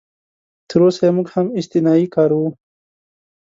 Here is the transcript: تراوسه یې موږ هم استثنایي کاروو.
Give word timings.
تراوسه 0.69 1.01
یې 1.05 1.11
موږ 1.17 1.27
هم 1.35 1.47
استثنایي 1.59 2.07
کاروو. 2.15 2.49